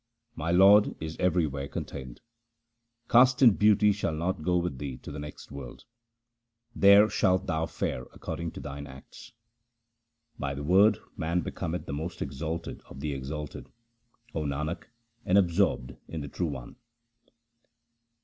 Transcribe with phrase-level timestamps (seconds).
[0.35, 2.21] My Lord is everywhere contained.
[3.07, 5.83] Caste and beauty shall not go with thee to the next world:
[6.75, 9.27] There shalt thou fare according to thine acts.
[9.27, 13.69] THE SIKH RELIGION By the Word man becometh the most exalted of the exalted,
[14.33, 14.85] O Nanak,
[15.23, 16.77] and absorbed in the True One.